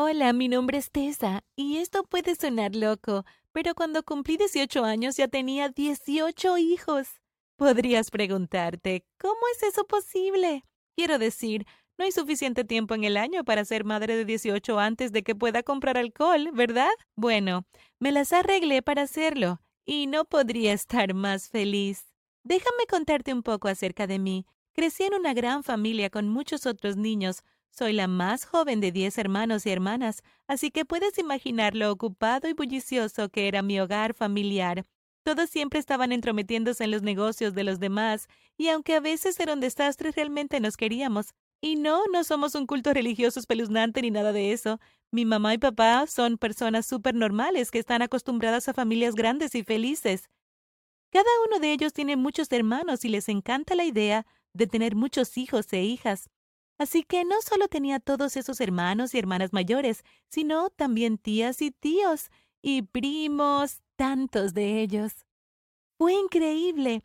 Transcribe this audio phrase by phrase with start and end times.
[0.00, 5.16] Hola, mi nombre es Tessa, y esto puede sonar loco, pero cuando cumplí 18 años
[5.16, 7.20] ya tenía 18 hijos.
[7.56, 10.62] Podrías preguntarte, ¿cómo es eso posible?
[10.94, 11.66] Quiero decir,
[11.98, 15.34] no hay suficiente tiempo en el año para ser madre de 18 antes de que
[15.34, 16.92] pueda comprar alcohol, ¿verdad?
[17.16, 17.66] Bueno,
[17.98, 22.06] me las arreglé para hacerlo, y no podría estar más feliz.
[22.44, 24.46] Déjame contarte un poco acerca de mí.
[24.74, 29.18] Crecí en una gran familia con muchos otros niños, soy la más joven de diez
[29.18, 34.14] hermanos y hermanas, así que puedes imaginar lo ocupado y bullicioso que era mi hogar
[34.14, 34.84] familiar.
[35.22, 39.52] Todos siempre estaban entrometiéndose en los negocios de los demás, y aunque a veces era
[39.52, 41.34] un desastre, realmente nos queríamos.
[41.60, 44.80] Y no, no somos un culto religioso espeluznante ni nada de eso.
[45.10, 49.64] Mi mamá y papá son personas súper normales que están acostumbradas a familias grandes y
[49.64, 50.30] felices.
[51.10, 55.36] Cada uno de ellos tiene muchos hermanos y les encanta la idea de tener muchos
[55.38, 56.28] hijos e hijas.
[56.78, 61.72] Así que no solo tenía todos esos hermanos y hermanas mayores, sino también tías y
[61.72, 62.30] tíos,
[62.62, 65.26] y primos, tantos de ellos.
[65.98, 67.02] Fue increíble.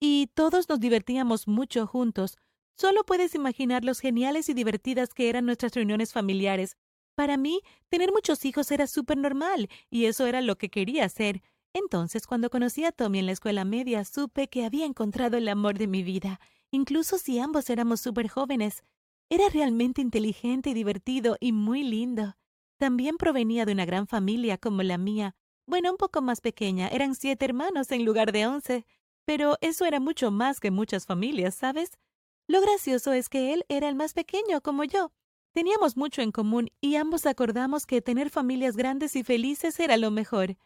[0.00, 2.36] Y todos nos divertíamos mucho juntos.
[2.76, 6.76] Solo puedes imaginar los geniales y divertidas que eran nuestras reuniones familiares.
[7.14, 11.42] Para mí, tener muchos hijos era súper normal, y eso era lo que quería hacer.
[11.72, 15.78] Entonces, cuando conocí a Tommy en la escuela media, supe que había encontrado el amor
[15.78, 16.40] de mi vida,
[16.72, 18.82] incluso si ambos éramos súper jóvenes.
[19.30, 22.36] Era realmente inteligente y divertido y muy lindo.
[22.78, 25.34] También provenía de una gran familia como la mía.
[25.66, 28.86] Bueno, un poco más pequeña, eran siete hermanos en lugar de once.
[29.24, 31.98] Pero eso era mucho más que muchas familias, ¿sabes?
[32.46, 35.12] Lo gracioso es que él era el más pequeño como yo.
[35.54, 40.10] Teníamos mucho en común y ambos acordamos que tener familias grandes y felices era lo
[40.10, 40.56] mejor.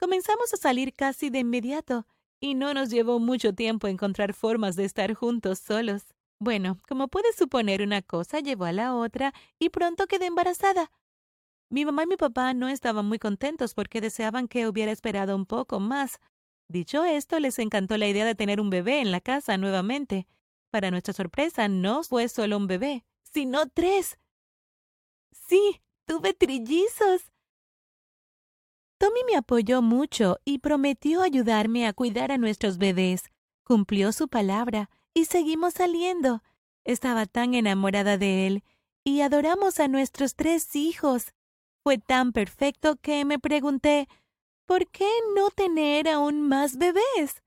[0.00, 2.06] Comenzamos a salir casi de inmediato,
[2.40, 6.04] y no nos llevó mucho tiempo encontrar formas de estar juntos solos.
[6.42, 10.90] Bueno, como puedes suponer, una cosa llevó a la otra y pronto quedé embarazada.
[11.68, 15.44] Mi mamá y mi papá no estaban muy contentos porque deseaban que hubiera esperado un
[15.44, 16.18] poco más.
[16.66, 20.26] Dicho esto, les encantó la idea de tener un bebé en la casa nuevamente.
[20.70, 24.18] Para nuestra sorpresa, no fue solo un bebé, sino tres.
[25.32, 27.30] Sí, tuve trillizos.
[28.98, 33.30] Tommy me apoyó mucho y prometió ayudarme a cuidar a nuestros bebés.
[33.62, 36.42] Cumplió su palabra y seguimos saliendo.
[36.84, 38.64] Estaba tan enamorada de él
[39.04, 41.34] y adoramos a nuestros tres hijos.
[41.82, 44.08] Fue tan perfecto que me pregunté,
[44.66, 47.42] ¿por qué no tener aún más bebés?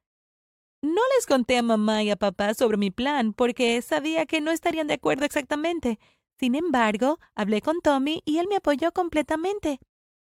[0.82, 4.52] No les conté a mamá y a papá sobre mi plan porque sabía que no
[4.52, 6.00] estarían de acuerdo exactamente.
[6.38, 9.80] Sin embargo, hablé con Tommy y él me apoyó completamente.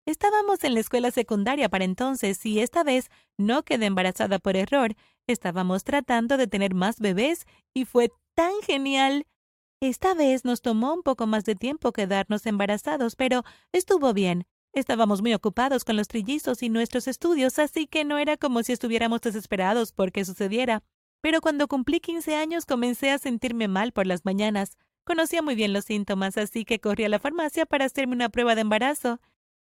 [0.06, 4.96] Estábamos en la escuela secundaria para entonces y esta vez no quedé embarazada por error,
[5.30, 9.26] Estábamos tratando de tener más bebés y fue tan genial.
[9.80, 14.46] Esta vez nos tomó un poco más de tiempo quedarnos embarazados, pero estuvo bien.
[14.72, 18.72] Estábamos muy ocupados con los trillizos y nuestros estudios, así que no era como si
[18.72, 20.82] estuviéramos desesperados por que sucediera.
[21.20, 24.76] Pero cuando cumplí 15 años comencé a sentirme mal por las mañanas.
[25.04, 28.56] Conocía muy bien los síntomas, así que corrí a la farmacia para hacerme una prueba
[28.56, 29.20] de embarazo.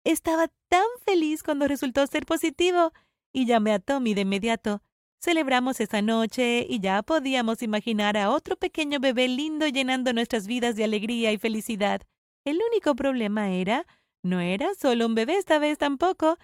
[0.04, 2.93] Estaba tan feliz cuando resultó ser positivo
[3.32, 4.82] y llamé a Tommy de inmediato.
[5.22, 10.76] Celebramos esa noche y ya podíamos imaginar a otro pequeño bebé lindo llenando nuestras vidas
[10.76, 12.00] de alegría y felicidad.
[12.47, 13.86] El único problema era,
[14.22, 16.38] no era solo un bebé esta vez tampoco.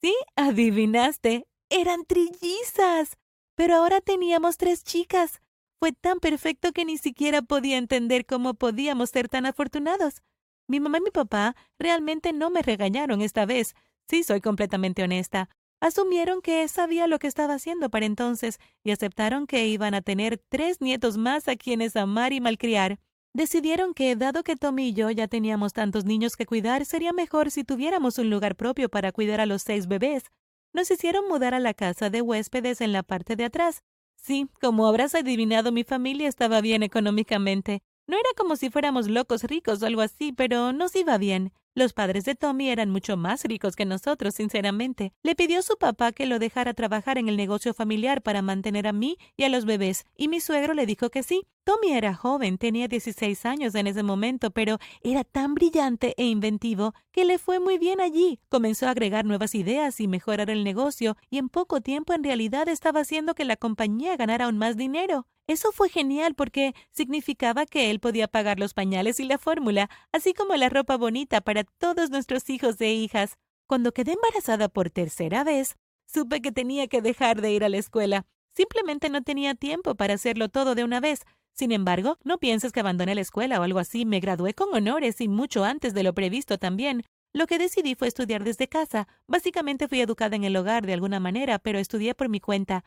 [0.00, 3.18] Sí, adivinaste, eran trillizas.
[3.56, 5.42] Pero ahora teníamos tres chicas.
[5.78, 10.22] Fue tan perfecto que ni siquiera podía entender cómo podíamos ser tan afortunados.
[10.66, 13.74] Mi mamá y mi papá realmente no me regañaron esta vez.
[14.08, 15.50] Sí, soy completamente honesta.
[15.80, 20.38] Asumieron que sabía lo que estaba haciendo para entonces y aceptaron que iban a tener
[20.48, 22.98] tres nietos más a quienes amar y malcriar.
[23.34, 27.50] Decidieron que, dado que Tommy y yo ya teníamos tantos niños que cuidar, sería mejor
[27.50, 30.24] si tuviéramos un lugar propio para cuidar a los seis bebés.
[30.72, 33.82] Nos hicieron mudar a la casa de huéspedes en la parte de atrás.
[34.16, 37.82] Sí, como habrás adivinado, mi familia estaba bien económicamente.
[38.06, 41.52] No era como si fuéramos locos ricos o algo así, pero nos iba bien.
[41.76, 45.12] Los padres de Tommy eran mucho más ricos que nosotros, sinceramente.
[45.24, 48.86] Le pidió a su papá que lo dejara trabajar en el negocio familiar para mantener
[48.86, 51.48] a mí y a los bebés, y mi suegro le dijo que sí.
[51.64, 56.94] Tommy era joven, tenía 16 años en ese momento, pero era tan brillante e inventivo
[57.10, 58.38] que le fue muy bien allí.
[58.48, 62.68] Comenzó a agregar nuevas ideas y mejorar el negocio, y en poco tiempo en realidad
[62.68, 65.26] estaba haciendo que la compañía ganara aún más dinero.
[65.46, 70.32] Eso fue genial porque significaba que él podía pagar los pañales y la fórmula, así
[70.32, 73.36] como la ropa bonita para todos nuestros hijos e hijas.
[73.66, 75.76] Cuando quedé embarazada por tercera vez,
[76.06, 78.26] supe que tenía que dejar de ir a la escuela.
[78.54, 81.24] Simplemente no tenía tiempo para hacerlo todo de una vez.
[81.52, 84.06] Sin embargo, no pienses que abandoné la escuela o algo así.
[84.06, 87.04] Me gradué con honores y mucho antes de lo previsto también.
[87.32, 89.08] Lo que decidí fue estudiar desde casa.
[89.26, 92.84] Básicamente fui educada en el hogar de alguna manera, pero estudié por mi cuenta.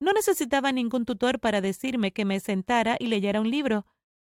[0.00, 3.86] No necesitaba ningún tutor para decirme que me sentara y leyera un libro.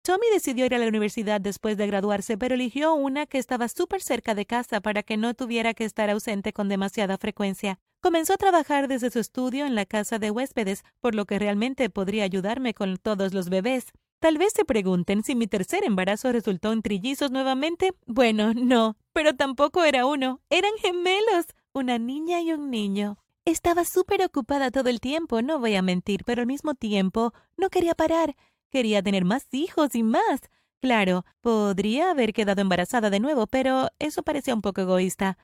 [0.05, 4.03] Tommy decidió ir a la universidad después de graduarse, pero eligió una que estaba súper
[4.03, 7.79] cerca de casa para que no tuviera que estar ausente con demasiada frecuencia.
[8.01, 11.89] Comenzó a trabajar desde su estudio en la casa de huéspedes, por lo que realmente
[11.89, 13.93] podría ayudarme con todos los bebés.
[14.19, 17.93] Tal vez se pregunten si mi tercer embarazo resultó en trillizos nuevamente.
[18.05, 23.17] Bueno, no, pero tampoco era uno, eran gemelos, una niña y un niño.
[23.45, 27.69] Estaba súper ocupada todo el tiempo, no voy a mentir, pero al mismo tiempo no
[27.69, 28.35] quería parar.
[28.71, 30.49] Quería tener más hijos y más.
[30.81, 35.37] Claro, podría haber quedado embarazada de nuevo, pero eso parecía un poco egoísta.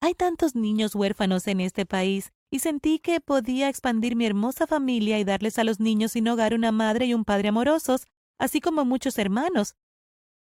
[0.00, 5.20] Hay tantos niños huérfanos en este país, y sentí que podía expandir mi hermosa familia
[5.20, 8.06] y darles a los niños sin hogar una madre y un padre amorosos,
[8.36, 9.76] así como muchos hermanos.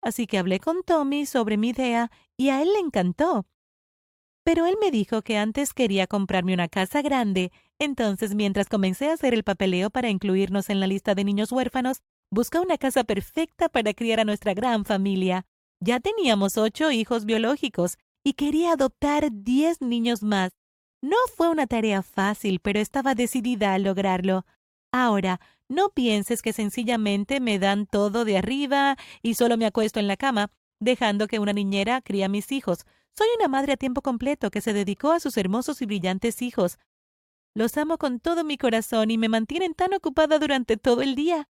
[0.01, 3.47] Así que hablé con Tommy sobre mi idea y a él le encantó.
[4.47, 9.13] Pero él me dijo que antes quería comprarme una casa grande, entonces mientras comencé a
[9.15, 12.01] hacer el papeleo para incluirnos en la lista de niños huérfanos,
[12.31, 15.45] busqué una casa perfecta para criar a nuestra gran familia.
[15.81, 20.53] Ya teníamos ocho hijos biológicos y quería adoptar diez niños más.
[21.01, 24.45] No fue una tarea fácil, pero estaba decidida a lograrlo.
[24.93, 30.07] Ahora, no pienses que sencillamente me dan todo de arriba y solo me acuesto en
[30.07, 32.85] la cama, dejando que una niñera cría a mis hijos.
[33.17, 36.77] Soy una madre a tiempo completo que se dedicó a sus hermosos y brillantes hijos.
[37.55, 41.49] Los amo con todo mi corazón y me mantienen tan ocupada durante todo el día.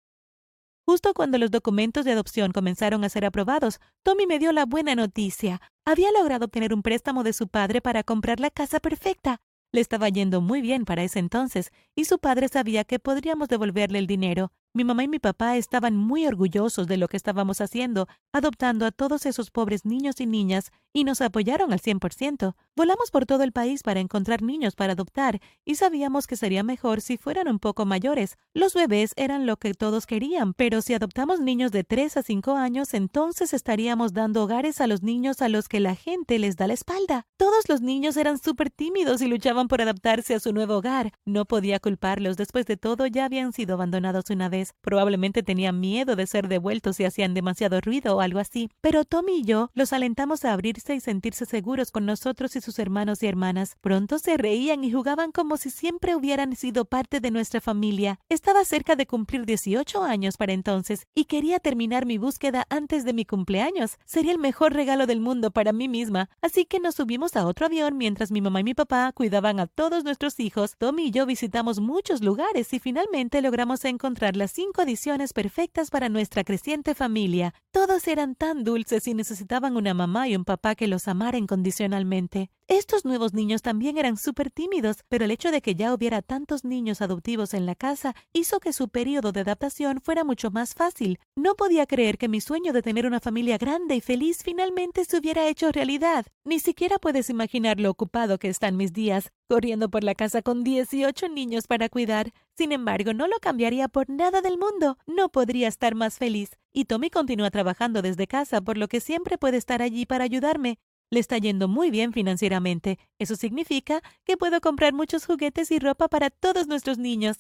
[0.86, 4.96] Justo cuando los documentos de adopción comenzaron a ser aprobados, Tommy me dio la buena
[4.96, 5.60] noticia.
[5.84, 9.42] Había logrado obtener un préstamo de su padre para comprar la casa perfecta.
[9.74, 14.00] Le estaba yendo muy bien para ese entonces, y su padre sabía que podríamos devolverle
[14.00, 14.54] el dinero.
[14.74, 18.92] Mi mamá y mi papá estaban muy orgullosos de lo que estábamos haciendo, adoptando a
[18.92, 22.56] todos esos pobres niños y niñas, y nos apoyaron al 100%.
[22.76, 27.02] Volamos por todo el país para encontrar niños para adoptar, y sabíamos que sería mejor
[27.02, 28.36] si fueran un poco mayores.
[28.56, 32.56] Los bebés eran lo que todos querían, pero si adoptamos niños de 3 a 5
[32.56, 36.66] años, entonces estaríamos dando hogares a los niños a los que la gente les da
[36.66, 37.28] la espalda.
[37.38, 41.14] Todos los niños eran súper tímidos y luchaban por adaptarse a su nuevo hogar.
[41.26, 44.74] No podía culparlos, después de todo ya habían sido abandonados una vez.
[44.82, 48.72] Probablemente tenían miedo de ser devueltos si hacían demasiado ruido o algo así.
[48.82, 52.80] Pero Tommy y yo los alentamos a abrirse y sentirse seguros con nosotros y sus
[52.80, 53.78] hermanos y hermanas.
[53.82, 58.20] Pronto se reían y jugaban como si siempre hubieran sido parte de nuestra familia.
[58.30, 63.14] Estaba cerca de cumplir 18 años para entonces y quería terminar mi búsqueda antes de
[63.14, 63.98] mi cumpleaños.
[64.06, 66.30] Sería el mejor regalo del mundo para mí misma.
[66.42, 69.68] Así que nos subimos a otro avión mientras mi mamá y mi papá cuidaban a
[69.68, 70.76] todos nuestros hijos.
[70.78, 76.10] Tommy y yo visitamos muchos lugares y finalmente logramos encontrar las cinco adiciones perfectas para
[76.10, 77.54] nuestra creciente familia.
[77.72, 82.50] Todos eran tan dulces y necesitaban una mamá y un papá que los amara incondicionalmente.
[82.70, 86.64] Estos nuevos niños también eran súper tímidos, pero el hecho de que ya hubiera tantos
[86.64, 91.20] niños adoptivos en la casa hizo que su periodo de adaptación fuera mucho más fácil.
[91.36, 95.18] No podía creer que mi sueño de tener una familia grande y feliz finalmente se
[95.18, 96.26] hubiera hecho realidad.
[96.46, 100.64] Ni siquiera puedes imaginar lo ocupado que están mis días, corriendo por la casa con
[100.64, 102.34] 18 niños para cuidar.
[102.58, 104.98] Sin embargo, no lo cambiaría por nada del mundo.
[105.06, 106.58] No podría estar más feliz.
[106.74, 110.80] Y Tommy continúa trabajando desde casa, por lo que siempre puede estar allí para ayudarme.
[111.12, 112.98] Le está yendo muy bien financieramente.
[113.20, 117.38] Eso significa que puedo comprar muchos juguetes y ropa para todos nuestros niños.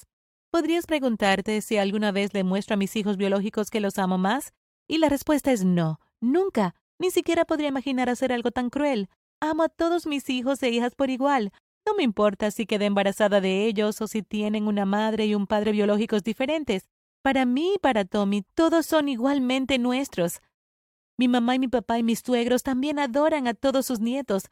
[0.51, 4.53] ¿Podrías preguntarte si alguna vez le muestro a mis hijos biológicos que los amo más?
[4.87, 6.75] Y la respuesta es no, nunca.
[6.99, 9.09] Ni siquiera podría imaginar hacer algo tan cruel.
[9.39, 11.51] Amo a todos mis hijos e hijas por igual.
[11.87, 15.47] No me importa si quedé embarazada de ellos o si tienen una madre y un
[15.47, 16.89] padre biológicos diferentes.
[17.21, 20.41] Para mí y para Tommy, todos son igualmente nuestros.
[21.17, 24.51] Mi mamá y mi papá y mis suegros también adoran a todos sus nietos.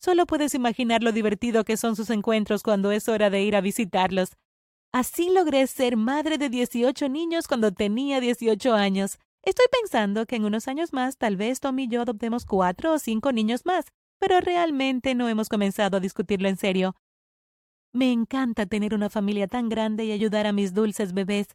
[0.00, 3.60] Solo puedes imaginar lo divertido que son sus encuentros cuando es hora de ir a
[3.60, 4.30] visitarlos.
[4.92, 9.18] Así logré ser madre de 18 niños cuando tenía 18 años.
[9.42, 12.98] Estoy pensando que en unos años más tal vez Tom y yo adoptemos cuatro o
[12.98, 16.94] cinco niños más, pero realmente no hemos comenzado a discutirlo en serio.
[17.92, 21.48] Me encanta tener una familia tan grande y ayudar a mis dulces bebés.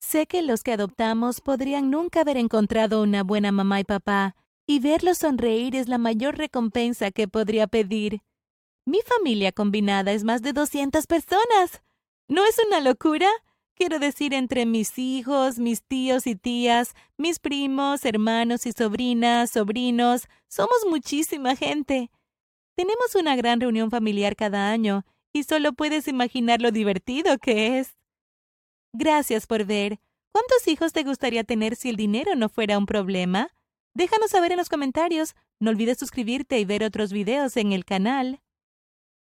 [0.00, 4.80] Sé que los que adoptamos podrían nunca haber encontrado una buena mamá y papá, y
[4.80, 8.22] verlos sonreír es la mayor recompensa que podría pedir.
[8.84, 11.82] Mi familia combinada es más de 200 personas.
[12.28, 13.28] ¿No es una locura?
[13.82, 20.28] Quiero decir, entre mis hijos, mis tíos y tías, mis primos, hermanos y sobrinas, sobrinos,
[20.46, 22.08] somos muchísima gente.
[22.76, 27.96] Tenemos una gran reunión familiar cada año, y solo puedes imaginar lo divertido que es.
[28.92, 29.98] Gracias por ver.
[30.30, 33.48] ¿Cuántos hijos te gustaría tener si el dinero no fuera un problema?
[33.94, 35.34] Déjanos saber en los comentarios.
[35.58, 38.42] No olvides suscribirte y ver otros videos en el canal.